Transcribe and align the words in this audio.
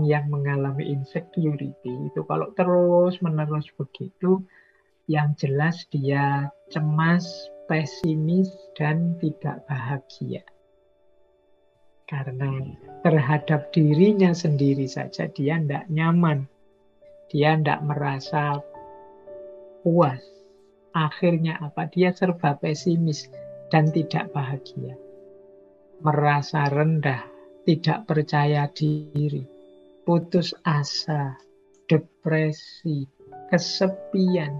orang 0.00 0.08
yang 0.08 0.32
mengalami 0.32 0.96
insecurity 0.96 1.92
itu 2.08 2.24
kalau 2.24 2.48
terus 2.56 3.20
menerus 3.20 3.68
begitu 3.76 4.40
yang 5.04 5.36
jelas 5.36 5.84
dia 5.92 6.48
cemas, 6.72 7.28
pesimis 7.68 8.48
dan 8.72 9.20
tidak 9.20 9.60
bahagia. 9.68 10.40
Karena 12.08 12.64
terhadap 13.04 13.68
dirinya 13.76 14.32
sendiri 14.32 14.88
saja 14.88 15.28
dia 15.28 15.60
tidak 15.60 15.84
nyaman. 15.92 16.48
Dia 17.28 17.60
tidak 17.60 17.84
merasa 17.84 18.64
puas. 19.84 20.24
Akhirnya 20.96 21.60
apa? 21.60 21.86
Dia 21.92 22.16
serba 22.16 22.56
pesimis 22.56 23.28
dan 23.68 23.92
tidak 23.92 24.32
bahagia. 24.32 24.96
Merasa 26.02 26.66
rendah, 26.66 27.22
tidak 27.68 28.08
percaya 28.10 28.66
diri, 28.72 29.59
putus 30.10 30.50
asa, 30.66 31.38
depresi, 31.86 33.06
kesepian, 33.46 34.58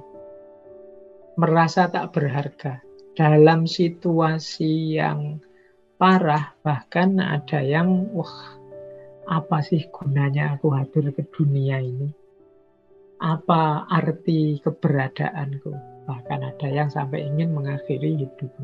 merasa 1.34 1.90
tak 1.90 2.14
berharga. 2.14 2.78
Dalam 3.18 3.66
situasi 3.66 4.94
yang 4.94 5.42
parah 5.98 6.54
bahkan 6.62 7.18
ada 7.18 7.66
yang 7.66 8.14
wah 8.14 8.62
apa 9.26 9.58
sih 9.66 9.90
gunanya 9.90 10.54
aku 10.54 10.70
hadir 10.70 11.10
ke 11.10 11.26
dunia 11.34 11.82
ini? 11.82 12.14
Apa 13.18 13.90
arti 13.90 14.62
keberadaanku? 14.62 15.74
Bahkan 16.06 16.40
ada 16.46 16.68
yang 16.70 16.94
sampai 16.94 17.26
ingin 17.26 17.50
mengakhiri 17.50 18.22
hidup 18.22 18.54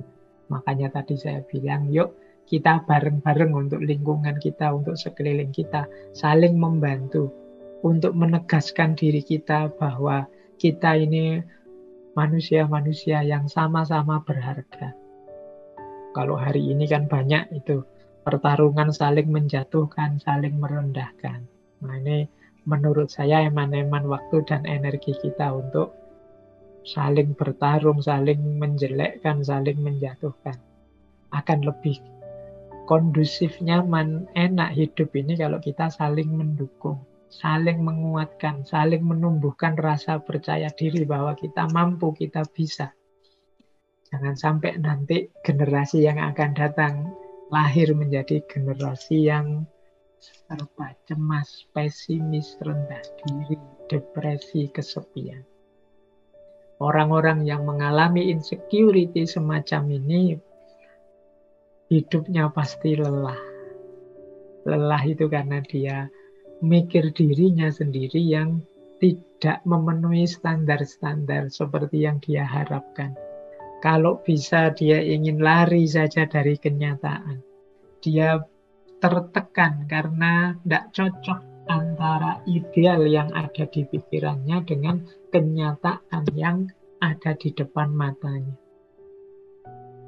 makanya 0.47 1.03
tadi 1.03 1.19
saya 1.19 1.42
bilang 1.51 1.91
yuk 1.91 2.14
kita 2.47 2.86
bareng-bareng 2.86 3.52
untuk 3.52 3.83
lingkungan 3.83 4.39
kita, 4.39 4.70
untuk 4.70 4.94
sekeliling 4.94 5.50
kita, 5.50 5.91
saling 6.14 6.56
membantu 6.56 7.28
untuk 7.83 8.16
menegaskan 8.16 8.97
diri 8.97 9.20
kita 9.20 9.70
bahwa 9.77 10.25
kita 10.56 10.97
ini 10.97 11.42
manusia-manusia 12.17 13.20
yang 13.20 13.44
sama-sama 13.47 14.24
berharga. 14.24 14.97
Kalau 16.17 16.41
hari 16.41 16.72
ini 16.72 16.89
kan 16.89 17.05
banyak 17.05 17.52
itu 17.52 17.84
pertarungan 18.24 18.89
saling 18.89 19.28
menjatuhkan, 19.28 20.17
saling 20.24 20.56
merendahkan. 20.56 21.44
Nah 21.84 21.97
ini 22.00 22.24
menurut 22.64 23.12
saya 23.12 23.44
eman-eman 23.44 24.08
waktu 24.08 24.41
dan 24.48 24.64
energi 24.64 25.12
kita 25.12 25.52
untuk 25.52 25.92
saling 26.89 27.36
bertarung, 27.36 28.00
saling 28.00 28.56
menjelekkan, 28.56 29.44
saling 29.44 29.77
menjatuhkan. 29.77 30.56
Akan 31.36 31.61
lebih 31.61 32.00
kondusif, 32.87 33.59
nyaman, 33.59 34.31
enak 34.39 34.73
hidup 34.73 35.11
ini 35.19 35.34
kalau 35.34 35.59
kita 35.59 35.91
saling 35.91 36.31
mendukung, 36.31 37.03
saling 37.29 37.83
menguatkan, 37.83 38.62
saling 38.62 39.03
menumbuhkan 39.03 39.75
rasa 39.75 40.23
percaya 40.23 40.70
diri 40.70 41.03
bahwa 41.03 41.34
kita 41.34 41.67
mampu, 41.75 42.14
kita 42.14 42.47
bisa. 42.48 42.95
Jangan 44.09 44.39
sampai 44.39 44.79
nanti 44.79 45.29
generasi 45.42 46.07
yang 46.07 46.23
akan 46.23 46.51
datang 46.55 47.11
lahir 47.51 47.91
menjadi 47.91 48.41
generasi 48.47 49.27
yang 49.27 49.67
serba 50.23 50.95
cemas, 51.11 51.67
pesimis, 51.75 52.55
rendah 52.62 53.03
diri, 53.27 53.59
depresi, 53.91 54.70
kesepian. 54.70 55.42
Orang-orang 56.77 57.48
yang 57.48 57.64
mengalami 57.64 58.29
insecurity 58.29 59.24
semacam 59.24 59.97
ini 59.97 60.36
hidupnya 61.91 62.51
pasti 62.51 62.98
lelah. 62.98 63.39
Lelah 64.67 65.02
itu 65.07 65.30
karena 65.30 65.63
dia 65.63 66.11
mikir 66.64 67.14
dirinya 67.14 67.70
sendiri 67.70 68.19
yang 68.19 68.64
tidak 68.98 69.61
memenuhi 69.69 70.24
standar-standar 70.24 71.52
seperti 71.52 72.08
yang 72.08 72.19
dia 72.24 72.42
harapkan. 72.42 73.13
Kalau 73.85 74.19
bisa 74.24 74.73
dia 74.73 74.98
ingin 75.05 75.39
lari 75.39 75.85
saja 75.85 76.24
dari 76.24 76.57
kenyataan. 76.57 77.45
Dia 78.01 78.41
tertekan 78.98 79.85
karena 79.85 80.57
tidak 80.64 80.85
cocok 80.97 81.41
antara 81.68 82.41
ideal 82.48 83.05
yang 83.05 83.29
ada 83.36 83.68
di 83.68 83.85
pikirannya 83.85 84.64
dengan 84.64 85.05
kenyataan 85.29 86.24
yang 86.33 86.70
ada 87.05 87.36
di 87.36 87.53
depan 87.53 87.92
matanya. 87.92 88.57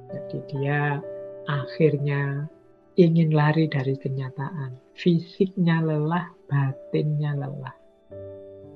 Jadi 0.08 0.38
dia 0.48 1.04
akhirnya 1.48 2.44
ingin 3.00 3.32
lari 3.32 3.66
dari 3.72 3.96
kenyataan. 3.96 4.76
Fisiknya 4.92 5.80
lelah, 5.80 6.28
batinnya 6.46 7.32
lelah. 7.32 7.74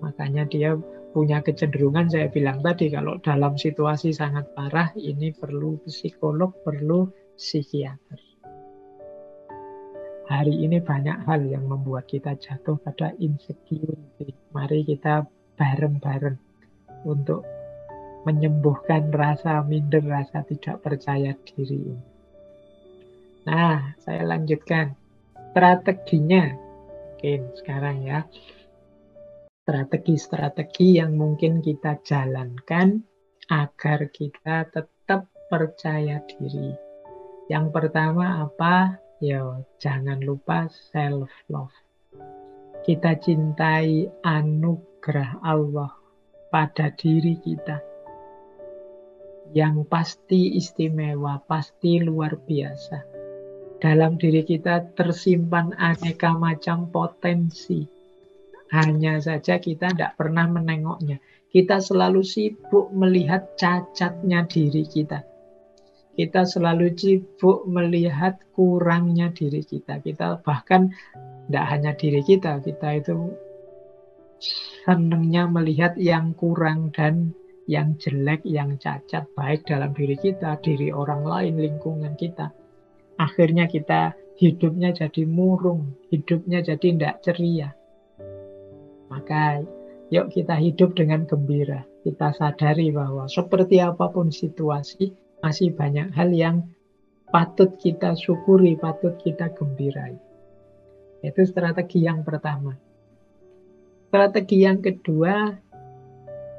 Makanya 0.00 0.48
dia 0.48 0.74
punya 1.12 1.44
kecenderungan 1.44 2.08
saya 2.08 2.32
bilang 2.32 2.64
tadi 2.64 2.88
kalau 2.88 3.20
dalam 3.20 3.60
situasi 3.60 4.16
sangat 4.16 4.48
parah 4.56 4.88
ini 4.96 5.30
perlu 5.36 5.76
psikolog, 5.84 6.56
perlu 6.64 7.12
psikiater. 7.36 8.18
Hari 10.32 10.64
ini 10.64 10.80
banyak 10.80 11.28
hal 11.28 11.44
yang 11.44 11.68
membuat 11.68 12.08
kita 12.08 12.32
jatuh 12.40 12.80
pada 12.80 13.12
insecurity. 13.20 14.32
Mari 14.56 14.88
kita 14.88 15.28
bareng-bareng 15.60 16.40
untuk 17.04 17.44
menyembuhkan 18.24 19.12
rasa 19.12 19.60
minder, 19.66 20.00
rasa 20.00 20.40
tidak 20.48 20.80
percaya 20.80 21.36
diri 21.44 21.92
ini. 21.92 22.11
Nah, 23.42 23.98
saya 23.98 24.22
lanjutkan. 24.22 24.94
Strateginya. 25.50 26.54
Oke, 27.19 27.42
sekarang 27.58 28.06
ya. 28.06 28.22
Strategi-strategi 29.66 31.03
yang 31.03 31.19
mungkin 31.19 31.58
kita 31.58 31.98
jalankan 32.06 33.02
agar 33.50 34.10
kita 34.14 34.70
tetap 34.70 35.26
percaya 35.50 36.22
diri. 36.26 36.75
Yang 37.50 37.66
pertama 37.75 38.47
apa? 38.47 38.98
Ya, 39.22 39.42
jangan 39.78 40.22
lupa 40.22 40.66
self 40.70 41.31
love. 41.50 41.75
Kita 42.82 43.14
cintai 43.19 44.10
anugerah 44.26 45.42
Allah 45.47 45.94
pada 46.50 46.91
diri 46.94 47.38
kita 47.38 47.78
yang 49.52 49.84
pasti 49.86 50.58
istimewa, 50.58 51.38
pasti 51.47 52.02
luar 52.02 52.34
biasa 52.41 53.11
dalam 53.82 54.15
diri 54.15 54.47
kita 54.47 54.94
tersimpan 54.94 55.75
aneka 55.75 56.38
macam 56.38 56.87
potensi. 56.87 57.82
Hanya 58.70 59.19
saja 59.19 59.59
kita 59.59 59.91
tidak 59.91 60.15
pernah 60.15 60.47
menengoknya. 60.47 61.19
Kita 61.50 61.82
selalu 61.82 62.22
sibuk 62.22 62.94
melihat 62.94 63.59
cacatnya 63.59 64.47
diri 64.47 64.87
kita. 64.87 65.26
Kita 66.15 66.47
selalu 66.47 66.94
sibuk 66.94 67.66
melihat 67.66 68.38
kurangnya 68.54 69.34
diri 69.34 69.66
kita. 69.66 69.99
Kita 69.99 70.38
bahkan 70.47 70.94
tidak 71.50 71.66
hanya 71.66 71.93
diri 71.99 72.22
kita, 72.22 72.62
kita 72.62 72.88
itu 73.03 73.34
senangnya 74.87 75.50
melihat 75.50 75.99
yang 75.99 76.32
kurang 76.38 76.94
dan 76.94 77.34
yang 77.66 77.99
jelek, 77.99 78.47
yang 78.47 78.78
cacat, 78.78 79.26
baik 79.34 79.66
dalam 79.66 79.91
diri 79.93 80.16
kita, 80.16 80.56
diri 80.62 80.94
orang 80.94 81.26
lain, 81.26 81.60
lingkungan 81.60 82.14
kita 82.16 82.61
akhirnya 83.22 83.70
kita 83.70 84.18
hidupnya 84.42 84.90
jadi 84.90 85.22
murung, 85.22 85.94
hidupnya 86.10 86.66
jadi 86.66 86.82
tidak 86.82 87.14
ceria. 87.22 87.70
Maka 89.06 89.62
yuk 90.10 90.34
kita 90.34 90.58
hidup 90.58 90.98
dengan 90.98 91.22
gembira. 91.30 91.86
Kita 92.02 92.34
sadari 92.34 92.90
bahwa 92.90 93.30
seperti 93.30 93.78
apa 93.78 94.10
pun 94.10 94.34
situasi, 94.34 95.14
masih 95.38 95.70
banyak 95.70 96.10
hal 96.19 96.34
yang 96.34 96.66
patut 97.30 97.78
kita 97.78 98.19
syukuri, 98.19 98.74
patut 98.74 99.14
kita 99.22 99.54
gembirai. 99.54 100.18
Itu 101.22 101.46
strategi 101.46 102.02
yang 102.02 102.26
pertama. 102.26 102.75
Strategi 104.10 104.66
yang 104.66 104.82
kedua, 104.82 105.54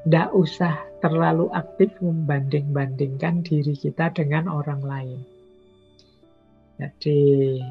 tidak 0.07 0.29
usah 0.31 0.79
terlalu 1.03 1.51
aktif 1.51 1.91
membanding-bandingkan 1.99 3.43
diri 3.43 3.75
kita 3.75 4.15
dengan 4.15 4.47
orang 4.47 4.79
lain. 4.79 5.32
Jadi 6.81 7.61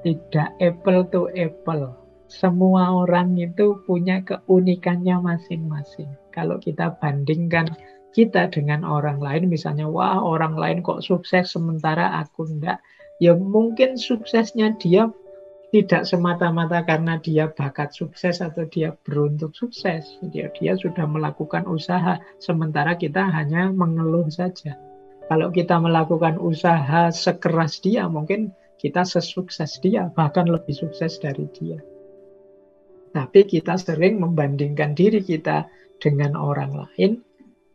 tidak 0.00 0.56
apple 0.60 1.02
to 1.12 1.28
apple. 1.36 1.92
Semua 2.30 2.94
orang 2.94 3.34
itu 3.36 3.82
punya 3.84 4.22
keunikannya 4.22 5.18
masing-masing. 5.18 6.08
Kalau 6.30 6.62
kita 6.62 6.94
bandingkan 7.02 7.74
kita 8.14 8.50
dengan 8.50 8.86
orang 8.86 9.18
lain, 9.18 9.50
misalnya, 9.50 9.86
wah 9.86 10.18
orang 10.18 10.54
lain 10.54 10.78
kok 10.82 11.02
sukses 11.02 11.50
sementara 11.50 12.22
aku 12.22 12.46
enggak. 12.46 12.78
Ya 13.20 13.36
mungkin 13.36 14.00
suksesnya 14.00 14.78
dia 14.80 15.10
tidak 15.70 16.02
semata-mata 16.02 16.82
karena 16.82 17.22
dia 17.22 17.46
bakat 17.46 17.94
sukses 17.94 18.42
atau 18.42 18.66
dia 18.66 18.94
beruntung 19.06 19.54
sukses. 19.54 20.18
Dia, 20.34 20.50
dia 20.58 20.74
sudah 20.74 21.06
melakukan 21.06 21.66
usaha, 21.70 22.18
sementara 22.42 22.98
kita 22.98 23.22
hanya 23.30 23.70
mengeluh 23.70 24.26
saja. 24.30 24.74
Kalau 25.30 25.54
kita 25.54 25.78
melakukan 25.78 26.42
usaha 26.42 27.14
sekeras 27.14 27.78
dia, 27.78 28.10
mungkin 28.10 28.50
kita 28.82 29.06
sesukses 29.06 29.78
dia, 29.78 30.10
bahkan 30.10 30.50
lebih 30.50 30.74
sukses 30.74 31.22
dari 31.22 31.46
dia. 31.54 31.78
Tapi 33.14 33.46
kita 33.46 33.78
sering 33.78 34.18
membandingkan 34.18 34.98
diri 34.98 35.22
kita 35.22 35.70
dengan 36.02 36.34
orang 36.34 36.74
lain 36.74 37.22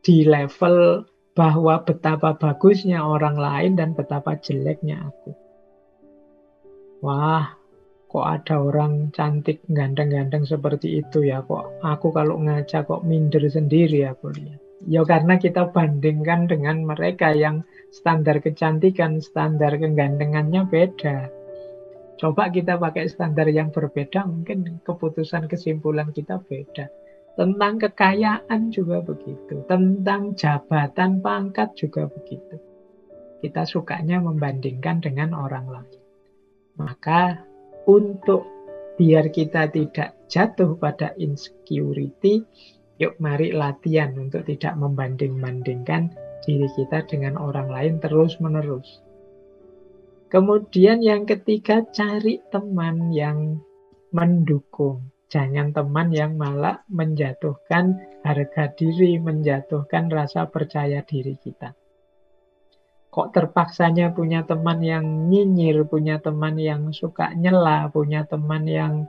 di 0.03 0.27
level 0.27 1.07
bahwa 1.31 1.79
betapa 1.79 2.35
bagusnya 2.35 2.99
orang 3.07 3.39
lain 3.39 3.79
dan 3.79 3.95
betapa 3.95 4.35
jeleknya 4.35 5.07
aku. 5.07 5.31
Wah, 7.07 7.55
kok 8.11 8.25
ada 8.25 8.59
orang 8.59 9.15
cantik 9.15 9.63
ganteng-ganteng 9.67 10.43
seperti 10.43 11.03
itu 11.03 11.27
ya 11.27 11.43
kok 11.43 11.83
aku 11.83 12.15
kalau 12.15 12.39
ngaca 12.39 12.87
kok 12.87 13.03
minder 13.03 13.43
sendiri 13.47 14.07
aku 14.07 14.31
lihat. 14.31 14.64
Ya 14.85 15.01
karena 15.01 15.41
kita 15.41 15.73
bandingkan 15.73 16.45
dengan 16.45 16.85
mereka 16.85 17.33
yang 17.33 17.65
standar 17.89 18.37
kecantikan, 18.37 19.17
standar 19.17 19.73
kegantengannya 19.81 20.69
beda. 20.69 21.33
Coba 22.21 22.53
kita 22.53 22.77
pakai 22.77 23.09
standar 23.09 23.49
yang 23.49 23.73
berbeda, 23.73 24.23
mungkin 24.29 24.79
keputusan 24.85 25.49
kesimpulan 25.49 26.13
kita 26.13 26.39
beda. 26.45 26.87
Tentang 27.35 27.75
kekayaan 27.81 28.71
juga 28.71 29.03
begitu. 29.03 29.65
Tentang 29.67 30.37
jabatan 30.39 31.19
pangkat 31.19 31.75
juga 31.75 32.07
begitu. 32.07 32.55
Kita 33.43 33.67
sukanya 33.67 34.23
membandingkan 34.23 35.03
dengan 35.03 35.35
orang 35.35 35.67
lain. 35.67 36.01
Maka 36.79 37.43
untuk 37.83 38.47
biar 38.95 39.27
kita 39.27 39.67
tidak 39.67 40.15
jatuh 40.31 40.79
pada 40.79 41.11
insecurity, 41.19 42.47
yuk 43.01 43.19
mari 43.19 43.51
latihan 43.51 44.15
untuk 44.15 44.47
tidak 44.47 44.75
membanding-bandingkan 44.79 46.15
diri 46.45 46.69
kita 46.77 47.03
dengan 47.09 47.35
orang 47.35 47.67
lain 47.67 47.93
terus-menerus. 47.99 49.03
Kemudian 50.29 50.99
yang 51.05 51.23
ketiga, 51.23 51.85
cari 51.95 52.41
teman 52.49 53.13
yang 53.13 53.61
mendukung. 54.11 55.11
Jangan 55.25 55.73
teman 55.73 56.13
yang 56.13 56.37
malah 56.37 56.85
menjatuhkan 56.87 57.97
harga 58.23 58.71
diri, 58.77 59.17
menjatuhkan 59.19 60.07
rasa 60.07 60.47
percaya 60.47 61.01
diri 61.03 61.35
kita. 61.35 61.73
Kok 63.15 63.31
terpaksanya 63.31 64.11
punya 64.11 64.43
teman 64.43 64.83
yang 64.83 65.31
nyinyir, 65.31 65.87
punya 65.87 66.19
teman 66.19 66.59
yang 66.59 66.91
suka 66.91 67.31
nyela, 67.31 67.87
punya 67.89 68.27
teman 68.27 68.67
yang 68.67 69.07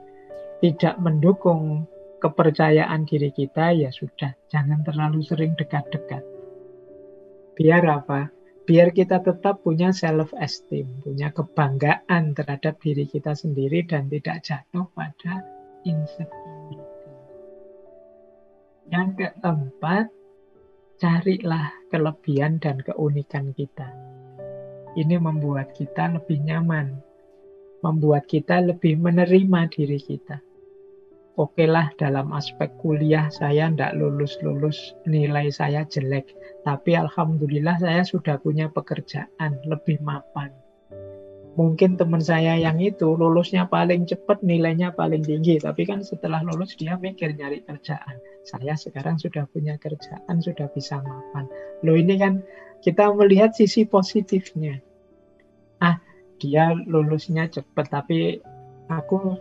tidak 0.62 0.94
mendukung 1.02 1.90
kepercayaan 2.20 3.04
diri 3.04 3.30
kita, 3.32 3.76
ya 3.76 3.92
sudah, 3.92 4.34
jangan 4.48 4.82
terlalu 4.82 5.20
sering 5.22 5.52
dekat-dekat. 5.54 6.24
Biar 7.56 7.84
apa? 7.88 8.28
Biar 8.66 8.90
kita 8.90 9.22
tetap 9.22 9.62
punya 9.62 9.94
self 9.94 10.34
esteem, 10.34 10.90
punya 11.06 11.30
kebanggaan 11.30 12.34
terhadap 12.34 12.82
diri 12.82 13.06
kita 13.06 13.32
sendiri 13.38 13.86
dan 13.86 14.10
tidak 14.10 14.42
jatuh 14.42 14.90
pada 14.90 15.46
insecurity. 15.86 16.82
Yang 18.90 19.08
keempat, 19.22 20.10
carilah 20.98 21.70
kelebihan 21.94 22.58
dan 22.58 22.82
keunikan 22.82 23.54
kita. 23.54 23.86
Ini 24.98 25.20
membuat 25.22 25.76
kita 25.76 26.18
lebih 26.18 26.42
nyaman, 26.42 26.98
membuat 27.86 28.26
kita 28.26 28.64
lebih 28.64 28.98
menerima 28.98 29.60
diri 29.70 30.00
kita. 30.02 30.42
Oke 31.36 31.68
lah 31.68 31.92
dalam 32.00 32.32
aspek 32.32 32.72
kuliah 32.80 33.28
saya 33.28 33.68
tidak 33.68 33.92
lulus-lulus, 34.00 34.96
nilai 35.04 35.52
saya 35.52 35.84
jelek. 35.84 36.32
Tapi 36.64 36.96
Alhamdulillah 36.96 37.76
saya 37.76 38.02
sudah 38.08 38.40
punya 38.40 38.72
pekerjaan, 38.72 39.60
lebih 39.68 40.00
mapan 40.00 40.48
mungkin 41.56 41.96
teman 41.96 42.20
saya 42.20 42.54
yang 42.60 42.76
itu 42.78 43.16
lulusnya 43.16 43.64
paling 43.66 44.04
cepat, 44.04 44.44
nilainya 44.44 44.92
paling 44.92 45.24
tinggi. 45.24 45.56
Tapi 45.58 45.88
kan 45.88 46.04
setelah 46.04 46.44
lulus 46.44 46.76
dia 46.76 47.00
mikir 47.00 47.32
nyari 47.32 47.64
kerjaan. 47.64 48.20
Saya 48.44 48.76
sekarang 48.76 49.16
sudah 49.16 49.48
punya 49.50 49.80
kerjaan, 49.80 50.38
sudah 50.38 50.68
bisa 50.70 51.00
mapan. 51.00 51.48
Lo 51.82 51.96
ini 51.96 52.20
kan 52.20 52.44
kita 52.84 53.10
melihat 53.16 53.56
sisi 53.56 53.88
positifnya. 53.88 54.78
Ah, 55.80 55.98
dia 56.38 56.76
lulusnya 56.76 57.48
cepat, 57.48 57.88
tapi 57.88 58.38
aku 58.92 59.34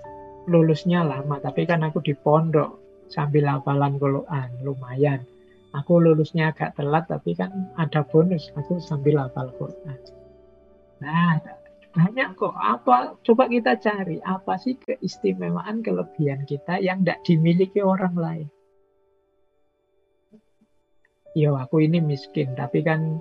lulusnya 0.47 1.05
lama. 1.05 1.41
Tapi 1.41 1.65
kan 1.65 1.83
aku 1.85 2.01
di 2.01 2.13
pondok 2.13 2.85
sambil 3.09 3.49
hafalan 3.49 3.97
Quran, 4.01 4.49
lumayan. 4.65 5.21
Aku 5.75 5.99
lulusnya 5.99 6.55
agak 6.55 6.79
telat, 6.79 7.11
tapi 7.11 7.35
kan 7.35 7.51
ada 7.75 8.07
bonus. 8.07 8.47
Aku 8.55 8.79
sambil 8.79 9.19
hafal 9.19 9.51
Quran. 9.59 9.99
Nah, 11.03 11.43
banyak 11.91 12.39
kok. 12.39 12.55
Apa? 12.55 13.19
Coba 13.19 13.51
kita 13.51 13.75
cari 13.83 14.23
apa 14.23 14.55
sih 14.55 14.79
keistimewaan 14.79 15.83
kelebihan 15.83 16.47
kita 16.47 16.79
yang 16.79 17.03
tidak 17.03 17.19
dimiliki 17.27 17.83
orang 17.83 18.15
lain. 18.15 18.47
Yo, 21.35 21.59
aku 21.59 21.83
ini 21.83 21.99
miskin, 21.99 22.55
tapi 22.55 22.79
kan 22.79 23.19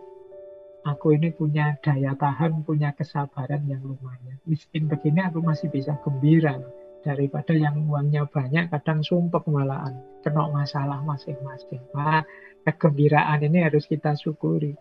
aku 0.86 1.18
ini 1.18 1.34
punya 1.34 1.74
daya 1.82 2.14
tahan, 2.14 2.62
punya 2.62 2.94
kesabaran 2.94 3.66
yang 3.66 3.82
lumayan. 3.82 4.38
Miskin 4.46 4.86
begini 4.86 5.26
aku 5.26 5.42
masih 5.42 5.66
bisa 5.74 5.98
gembira 6.06 6.54
daripada 7.04 7.52
yang 7.52 7.84
uangnya 7.84 8.24
banyak 8.24 8.72
kadang 8.72 9.04
sumpek 9.04 9.44
malahan 9.52 10.00
kena 10.24 10.48
masalah 10.48 11.04
masing-masing. 11.04 11.84
Nah, 11.92 12.24
kegembiraan 12.64 13.44
ini 13.44 13.60
harus 13.60 13.84
kita 13.84 14.16
syukuri. 14.16 14.72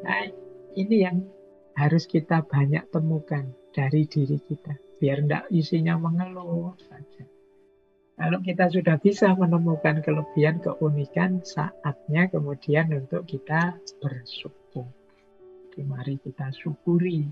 Nah, 0.00 0.32
ini 0.72 0.96
yang 1.04 1.28
harus 1.76 2.08
kita 2.08 2.40
banyak 2.48 2.88
temukan 2.88 3.52
dari 3.76 4.08
diri 4.08 4.40
kita. 4.40 4.74
Biar 4.98 5.22
tidak 5.22 5.44
isinya 5.52 5.94
mengeluh 6.00 6.74
saja. 6.88 7.28
Kalau 8.18 8.42
kita 8.42 8.66
sudah 8.66 8.98
bisa 8.98 9.30
menemukan 9.38 10.02
kelebihan, 10.02 10.58
keunikan, 10.58 11.38
saatnya 11.46 12.26
kemudian 12.26 12.90
untuk 12.90 13.22
kita 13.30 13.78
bersyukur. 14.02 14.90
Jadi 15.70 15.86
mari 15.86 16.18
kita 16.18 16.50
syukuri. 16.50 17.30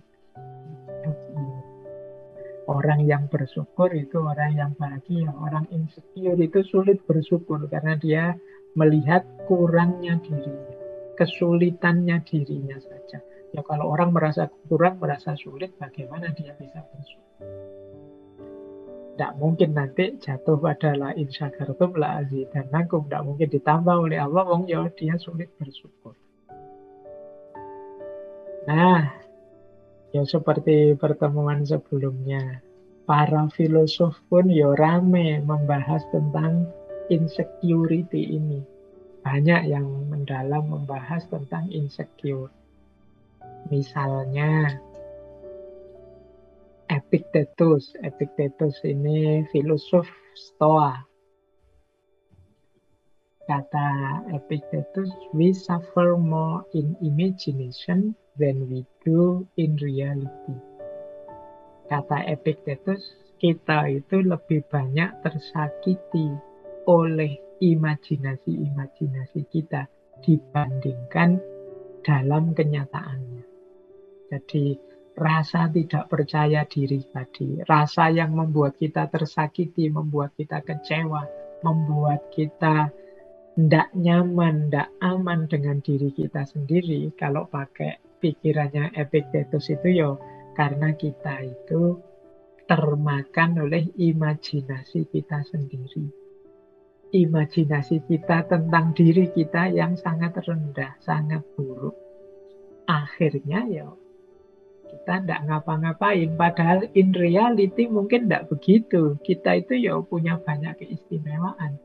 Orang 2.67 3.07
yang 3.07 3.31
bersyukur 3.31 3.95
itu 3.95 4.19
orang 4.19 4.59
yang 4.59 4.73
bahagia. 4.75 5.31
Orang 5.39 5.71
insecure 5.71 6.35
itu 6.35 6.67
sulit 6.67 6.99
bersyukur 7.07 7.63
karena 7.71 7.95
dia 7.95 8.35
melihat 8.75 9.23
kurangnya 9.47 10.19
dirinya, 10.21 10.77
kesulitannya 11.15 12.27
dirinya 12.27 12.77
saja. 12.83 13.23
Ya 13.55 13.63
kalau 13.63 13.89
orang 13.95 14.11
merasa 14.11 14.51
kurang, 14.67 14.99
merasa 14.99 15.39
sulit, 15.39 15.79
bagaimana 15.79 16.35
dia 16.35 16.53
bisa 16.59 16.83
bersyukur? 16.91 17.47
Tidak 19.17 19.33
mungkin 19.41 19.73
nanti 19.73 20.21
jatuh 20.21 20.61
pada 20.61 20.93
la 20.93 21.17
insyakartum 21.17 21.97
la 21.97 22.21
azidanakum. 22.21 23.09
Tidak 23.09 23.25
mungkin 23.25 23.49
ditambah 23.49 23.97
oleh 23.97 24.21
Allah, 24.21 24.45
wong 24.45 24.69
ya 24.69 24.85
dia 24.93 25.17
sulit 25.17 25.49
bersyukur. 25.57 26.13
Nah, 28.69 29.09
ya 30.11 30.23
seperti 30.23 30.95
pertemuan 30.95 31.67
sebelumnya, 31.67 32.61
para 33.07 33.47
filosof 33.55 34.19
pun 34.27 34.51
ya 34.51 34.75
rame 34.75 35.39
membahas 35.43 36.03
tentang 36.11 36.67
insecurity 37.09 38.37
ini. 38.39 38.61
Banyak 39.27 39.67
yang 39.67 39.87
mendalam 40.07 40.71
membahas 40.71 41.27
tentang 41.27 41.67
insecure. 41.75 42.51
Misalnya 43.67 44.79
Epictetus. 46.87 47.99
Epictetus 48.07 48.79
ini 48.87 49.43
filosof 49.51 50.07
Stoa. 50.39 51.03
Kata 53.47 54.23
Epictetus, 54.35 55.11
we 55.35 55.55
suffer 55.55 56.19
more 56.19 56.67
in 56.75 56.95
imagination 57.03 58.15
than 58.39 58.69
we 58.69 58.85
do 59.05 59.45
in 59.57 59.77
reality. 59.81 60.57
Kata 61.87 62.27
Epictetus, 62.27 63.03
kita 63.37 63.87
itu 63.93 64.25
lebih 64.25 64.65
banyak 64.67 65.23
tersakiti 65.23 66.33
oleh 66.89 67.37
imajinasi-imajinasi 67.61 69.41
kita 69.49 69.87
dibandingkan 70.25 71.39
dalam 72.03 72.53
kenyataannya. 72.57 73.45
Jadi 74.27 74.65
rasa 75.17 75.71
tidak 75.73 76.13
percaya 76.13 76.67
diri 76.69 77.01
tadi, 77.09 77.63
rasa 77.65 78.13
yang 78.13 78.37
membuat 78.37 78.77
kita 78.77 79.09
tersakiti, 79.09 79.89
membuat 79.89 80.37
kita 80.37 80.61
kecewa, 80.61 81.25
membuat 81.65 82.29
kita 82.35 82.93
tidak 83.57 83.89
nyaman, 83.97 84.69
tidak 84.69 84.93
aman 85.01 85.49
dengan 85.49 85.81
diri 85.81 86.13
kita 86.13 86.45
sendiri. 86.45 87.09
Kalau 87.17 87.49
pakai 87.49 88.06
pikirannya 88.19 88.97
Epictetus 88.97 89.69
itu 89.73 89.89
yo 89.93 90.11
karena 90.57 90.97
kita 90.97 91.45
itu 91.45 92.01
termakan 92.67 93.69
oleh 93.69 93.87
imajinasi 93.95 95.07
kita 95.13 95.47
sendiri. 95.47 96.11
Imajinasi 97.15 98.03
kita 98.11 98.51
tentang 98.51 98.91
diri 98.93 99.31
kita 99.31 99.71
yang 99.71 99.95
sangat 99.95 100.35
rendah, 100.43 100.99
sangat 100.99 101.47
buruk. 101.55 101.95
Akhirnya 102.91 103.63
ya 103.71 103.87
kita 104.91 105.23
tidak 105.23 105.41
ngapa-ngapain. 105.47 106.35
Padahal 106.35 106.91
in 106.99 107.15
reality 107.15 107.87
mungkin 107.87 108.27
tidak 108.27 108.51
begitu. 108.51 109.15
Kita 109.23 109.63
itu 109.63 109.79
ya 109.79 110.03
punya 110.03 110.39
banyak 110.43 110.83
keistimewaan. 110.83 111.79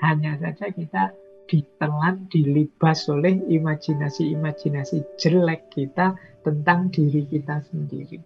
Hanya 0.00 0.40
saja 0.40 0.72
kita 0.72 1.12
ditelan, 1.46 2.26
dilibas 2.28 3.06
oleh 3.08 3.42
imajinasi-imajinasi 3.46 5.18
jelek 5.18 5.70
kita 5.70 6.18
tentang 6.42 6.90
diri 6.90 7.26
kita 7.26 7.62
sendiri. 7.70 8.18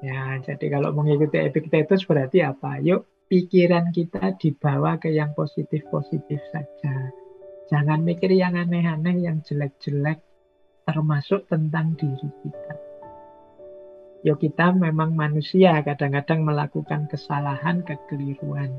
Ya, 0.00 0.40
jadi 0.40 0.66
kalau 0.72 0.96
mengikuti 0.96 1.36
Epictetus 1.36 2.08
berarti 2.08 2.40
apa? 2.40 2.80
Yuk, 2.80 3.28
pikiran 3.28 3.92
kita 3.92 4.34
dibawa 4.40 4.96
ke 4.96 5.12
yang 5.12 5.36
positif-positif 5.36 6.40
saja. 6.48 7.12
Jangan 7.68 8.02
mikir 8.02 8.32
yang 8.32 8.56
aneh-aneh, 8.56 9.22
yang 9.22 9.44
jelek-jelek, 9.44 10.18
termasuk 10.88 11.46
tentang 11.46 11.94
diri 11.94 12.30
kita. 12.42 12.74
Yo 14.20 14.36
kita 14.36 14.76
memang 14.76 15.16
manusia, 15.16 15.80
kadang-kadang 15.80 16.44
melakukan 16.44 17.08
kesalahan, 17.08 17.80
kekeliruan. 17.86 18.74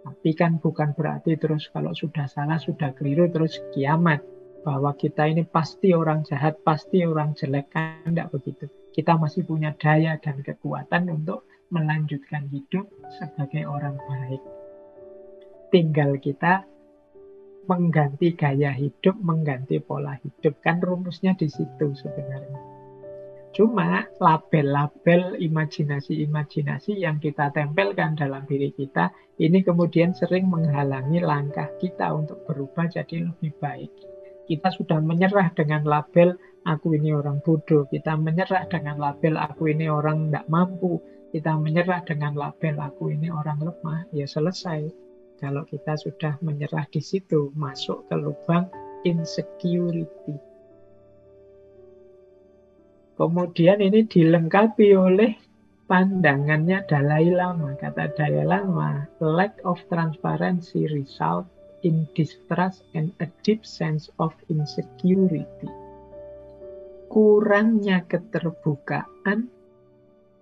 Tapi 0.00 0.30
kan 0.32 0.56
bukan 0.56 0.96
berarti 0.96 1.36
terus 1.36 1.68
kalau 1.68 1.92
sudah 1.92 2.24
salah, 2.24 2.56
sudah 2.56 2.96
keliru, 2.96 3.28
terus 3.28 3.60
kiamat. 3.76 4.24
Bahwa 4.60 4.92
kita 4.92 5.24
ini 5.24 5.48
pasti 5.48 5.96
orang 5.96 6.20
jahat, 6.28 6.60
pasti 6.60 7.00
orang 7.00 7.32
jelek, 7.32 7.72
kan 7.72 8.04
tidak 8.04 8.28
begitu. 8.28 8.68
Kita 8.92 9.16
masih 9.16 9.48
punya 9.48 9.72
daya 9.72 10.20
dan 10.20 10.44
kekuatan 10.44 11.08
untuk 11.08 11.48
melanjutkan 11.72 12.44
hidup 12.52 12.84
sebagai 13.08 13.64
orang 13.64 13.96
baik. 14.04 14.42
Tinggal 15.72 16.20
kita 16.20 16.68
mengganti 17.70 18.34
gaya 18.36 18.74
hidup, 18.74 19.16
mengganti 19.22 19.80
pola 19.80 20.18
hidup. 20.20 20.60
Kan 20.60 20.82
rumusnya 20.84 21.32
di 21.38 21.48
situ 21.48 21.96
sebenarnya. 21.96 22.69
Cuma 23.50 24.06
label-label 24.22 25.34
imajinasi-imajinasi 25.42 27.02
yang 27.02 27.18
kita 27.18 27.50
tempelkan 27.50 28.14
dalam 28.14 28.46
diri 28.46 28.70
kita 28.70 29.10
ini 29.42 29.66
kemudian 29.66 30.14
sering 30.14 30.46
menghalangi 30.46 31.18
langkah 31.18 31.66
kita 31.82 32.14
untuk 32.14 32.46
berubah 32.46 32.86
jadi 32.86 33.26
lebih 33.26 33.50
baik. 33.58 33.90
Kita 34.46 34.70
sudah 34.70 35.02
menyerah 35.02 35.50
dengan 35.54 35.82
label 35.82 36.38
aku 36.62 36.94
ini 36.94 37.10
orang 37.10 37.42
bodoh, 37.42 37.90
kita 37.90 38.14
menyerah 38.14 38.70
dengan 38.70 38.98
label 38.98 39.34
aku 39.38 39.70
ini 39.70 39.90
orang 39.90 40.30
tidak 40.30 40.46
mampu, 40.46 41.02
kita 41.34 41.54
menyerah 41.58 42.02
dengan 42.06 42.34
label 42.34 42.78
aku 42.78 43.14
ini 43.14 43.30
orang 43.30 43.62
lemah, 43.62 44.06
ya 44.14 44.26
selesai 44.26 44.90
kalau 45.40 45.64
kita 45.64 45.96
sudah 45.96 46.36
menyerah 46.44 46.84
di 46.92 47.00
situ, 47.00 47.48
masuk 47.56 48.04
ke 48.12 48.14
lubang 48.14 48.68
insecurity. 49.08 50.36
Kemudian 53.20 53.84
ini 53.84 54.08
dilengkapi 54.08 54.96
oleh 54.96 55.36
pandangannya 55.84 56.88
Dalai 56.88 57.28
Lama. 57.28 57.76
Kata 57.76 58.16
Dalai 58.16 58.48
Lama, 58.48 59.04
lack 59.20 59.60
of 59.68 59.76
transparency 59.92 60.88
result 60.88 61.44
in 61.84 62.08
distrust 62.16 62.80
and 62.96 63.12
a 63.20 63.28
deep 63.44 63.68
sense 63.68 64.08
of 64.16 64.32
insecurity. 64.48 65.68
Kurangnya 67.12 68.08
keterbukaan 68.08 69.52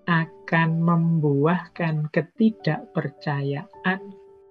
akan 0.06 0.70
membuahkan 0.78 2.14
ketidakpercayaan 2.14 4.00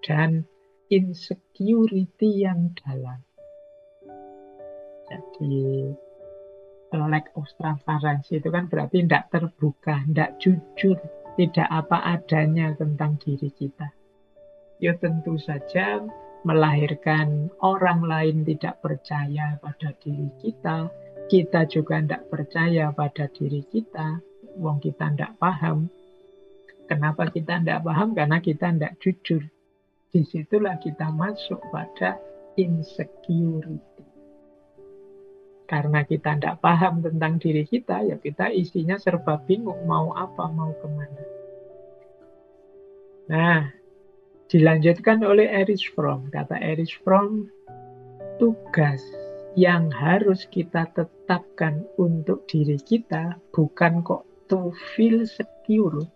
dan 0.04 0.44
insecurity 0.92 2.44
yang 2.44 2.76
dalam. 2.84 3.24
Jadi 5.08 5.96
lack 6.96 7.28
of 7.36 7.44
transparency 7.60 8.40
itu 8.40 8.48
kan 8.48 8.72
berarti 8.72 9.04
tidak 9.04 9.28
terbuka, 9.28 10.00
tidak 10.08 10.40
jujur, 10.40 10.96
tidak 11.36 11.68
apa 11.68 11.98
adanya 12.16 12.72
tentang 12.80 13.20
diri 13.20 13.52
kita. 13.52 13.92
Ya 14.80 14.96
tentu 14.96 15.36
saja 15.36 16.06
melahirkan 16.48 17.52
orang 17.60 18.08
lain 18.08 18.48
tidak 18.48 18.80
percaya 18.80 19.60
pada 19.60 19.92
diri 20.00 20.32
kita, 20.40 20.88
kita 21.28 21.68
juga 21.68 22.00
tidak 22.00 22.24
percaya 22.32 22.94
pada 22.96 23.28
diri 23.28 23.68
kita, 23.68 24.24
wong 24.56 24.80
kita 24.80 25.12
tidak 25.12 25.36
paham. 25.42 25.92
Kenapa 26.88 27.28
kita 27.28 27.60
tidak 27.60 27.84
paham? 27.84 28.16
Karena 28.16 28.40
kita 28.40 28.72
tidak 28.72 28.96
jujur 29.04 29.44
di 30.08 30.24
situlah 30.24 30.80
kita 30.80 31.12
masuk 31.12 31.60
pada 31.68 32.16
insecurity. 32.56 33.97
Karena 35.68 36.08
kita 36.08 36.40
tidak 36.40 36.64
paham 36.64 37.04
tentang 37.04 37.44
diri 37.44 37.68
kita, 37.68 38.00
ya 38.08 38.16
kita 38.16 38.48
isinya 38.56 38.96
serba 38.96 39.36
bingung 39.44 39.84
mau 39.84 40.16
apa, 40.16 40.48
mau 40.48 40.72
ke 40.72 40.88
mana. 40.88 41.24
Nah, 43.28 43.62
dilanjutkan 44.48 45.20
oleh 45.28 45.52
Erich 45.52 45.92
Fromm. 45.92 46.32
Kata 46.32 46.56
Erich 46.64 46.96
Fromm, 47.04 47.52
tugas 48.40 49.04
yang 49.60 49.92
harus 49.92 50.48
kita 50.48 50.88
tetapkan 50.96 51.84
untuk 52.00 52.48
diri 52.48 52.80
kita 52.80 53.36
bukan 53.52 54.00
kok 54.08 54.24
to 54.48 54.72
feel 54.96 55.28
secure, 55.28 56.08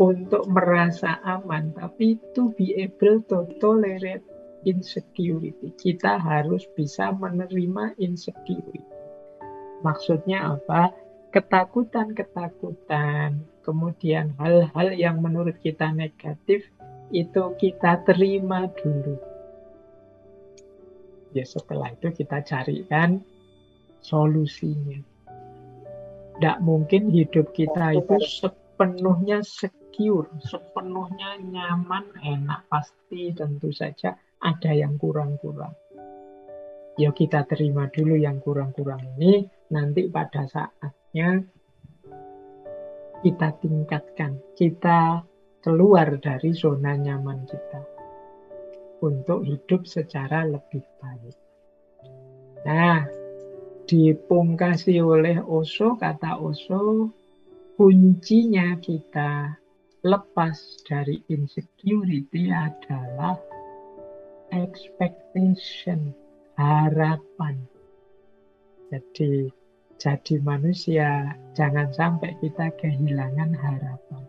untuk 0.00 0.48
merasa 0.48 1.20
aman, 1.22 1.76
tapi 1.76 2.16
to 2.32 2.48
be 2.56 2.72
able 2.80 3.20
to 3.28 3.44
tolerate 3.60 4.24
insecurity. 4.64 5.72
Kita 5.74 6.18
harus 6.18 6.66
bisa 6.74 7.12
menerima 7.14 7.94
insecurity. 7.98 8.80
Maksudnya 9.82 10.58
apa? 10.58 10.94
Ketakutan-ketakutan, 11.32 13.40
kemudian 13.64 14.36
hal-hal 14.36 14.88
yang 14.92 15.24
menurut 15.24 15.56
kita 15.64 15.88
negatif, 15.90 16.68
itu 17.12 17.42
kita 17.56 18.04
terima 18.04 18.68
dulu. 18.80 19.16
Ya 21.32 21.44
setelah 21.48 21.96
itu 21.96 22.12
kita 22.12 22.44
carikan 22.44 23.24
solusinya. 24.04 25.00
Tidak 26.36 26.58
mungkin 26.60 27.08
hidup 27.08 27.56
kita 27.56 27.96
itu 27.96 28.16
sepenuhnya 28.20 29.40
secure, 29.40 30.28
sepenuhnya 30.44 31.40
nyaman, 31.40 32.04
enak, 32.20 32.68
pasti 32.68 33.32
tentu 33.32 33.72
saja 33.72 34.20
ada 34.42 34.70
yang 34.74 34.98
kurang-kurang. 34.98 35.72
Ya 37.00 37.14
kita 37.14 37.48
terima 37.48 37.88
dulu 37.88 38.18
yang 38.18 38.42
kurang-kurang 38.42 39.16
ini, 39.16 39.48
nanti 39.72 40.10
pada 40.12 40.44
saatnya 40.44 41.40
kita 43.22 43.48
tingkatkan, 43.62 44.36
kita 44.58 45.24
keluar 45.62 46.18
dari 46.18 46.52
zona 46.52 46.98
nyaman 46.98 47.46
kita 47.46 47.80
untuk 49.00 49.46
hidup 49.46 49.86
secara 49.86 50.44
lebih 50.44 50.82
baik. 50.98 51.36
Nah, 52.66 53.06
dipungkasi 53.86 54.98
oleh 55.02 55.38
Oso, 55.42 55.98
kata 55.98 56.38
Oso, 56.38 57.10
kuncinya 57.78 58.78
kita 58.78 59.54
lepas 60.02 60.82
dari 60.86 61.22
insecurity 61.30 62.50
adalah 62.50 63.38
expectation, 64.52 66.12
harapan. 66.60 67.56
Jadi, 68.92 69.48
jadi 69.96 70.34
manusia, 70.44 71.32
jangan 71.56 71.88
sampai 71.96 72.36
kita 72.44 72.70
kehilangan 72.76 73.56
harapan. 73.56 74.22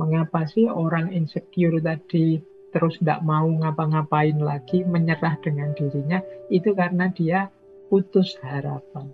Mengapa 0.00 0.48
sih 0.48 0.66
orang 0.66 1.12
insecure 1.12 1.76
tadi 1.84 2.40
terus 2.72 2.96
tidak 3.04 3.20
mau 3.20 3.44
ngapa-ngapain 3.44 4.40
lagi, 4.40 4.80
menyerah 4.88 5.36
dengan 5.44 5.76
dirinya, 5.76 6.24
itu 6.48 6.72
karena 6.72 7.12
dia 7.12 7.52
putus 7.92 8.40
harapan 8.40 9.12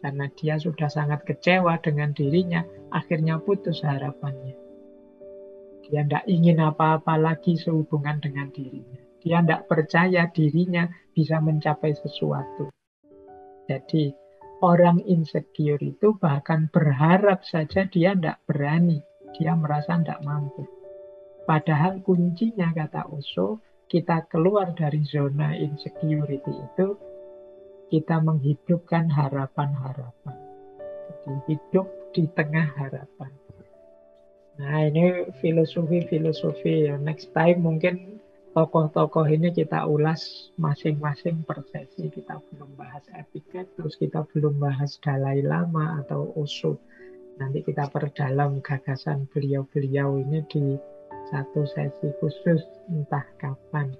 karena 0.00 0.28
dia 0.36 0.60
sudah 0.60 0.86
sangat 0.86 1.24
kecewa 1.24 1.80
dengan 1.80 2.12
dirinya, 2.12 2.62
akhirnya 2.92 3.40
putus 3.40 3.80
harapannya. 3.82 4.65
Dia 5.86 6.02
tidak 6.02 6.26
ingin 6.26 6.58
apa-apa 6.58 7.14
lagi 7.14 7.54
sehubungan 7.54 8.18
dengan 8.18 8.50
dirinya. 8.50 8.98
Dia 9.22 9.42
tidak 9.42 9.70
percaya 9.70 10.26
dirinya 10.30 10.90
bisa 11.14 11.38
mencapai 11.38 11.94
sesuatu. 11.94 12.70
Jadi, 13.66 14.14
orang 14.62 15.02
insecure 15.06 15.82
itu 15.82 16.14
bahkan 16.18 16.70
berharap 16.70 17.42
saja 17.46 17.86
dia 17.86 18.14
tidak 18.14 18.42
berani. 18.46 19.02
Dia 19.38 19.54
merasa 19.54 19.98
tidak 19.98 20.22
mampu. 20.26 20.66
Padahal 21.46 22.02
kuncinya, 22.02 22.74
kata 22.74 23.06
Osho, 23.10 23.62
kita 23.86 24.26
keluar 24.26 24.74
dari 24.74 25.06
zona 25.06 25.54
insecurity 25.54 26.50
itu 26.50 26.98
kita 27.86 28.18
menghidupkan 28.18 29.06
harapan-harapan. 29.06 30.36
Jadi 31.06 31.54
hidup 31.54 31.86
di 32.10 32.26
tengah 32.34 32.66
harapan. 32.74 33.30
Nah 34.56 34.88
ini 34.88 35.28
filosofi-filosofi 35.44 36.88
ya. 36.88 36.96
Next 36.96 37.28
time 37.36 37.60
mungkin 37.60 38.16
tokoh-tokoh 38.56 39.28
ini 39.28 39.52
kita 39.52 39.84
ulas 39.84 40.48
masing-masing 40.56 41.44
per 41.44 41.60
sesi. 41.68 42.08
Kita 42.08 42.40
belum 42.40 42.72
bahas 42.80 43.04
Epictetus, 43.12 44.00
kita 44.00 44.24
belum 44.32 44.56
bahas 44.56 44.96
Dalai 45.04 45.44
Lama 45.44 46.00
atau 46.00 46.32
Osho. 46.40 46.80
Nanti 47.36 47.60
kita 47.60 47.92
perdalam 47.92 48.64
gagasan 48.64 49.28
beliau-beliau 49.28 50.16
ini 50.24 50.40
di 50.48 50.80
satu 51.28 51.68
sesi 51.68 52.08
khusus 52.16 52.64
entah 52.88 53.28
kapan. 53.36 53.92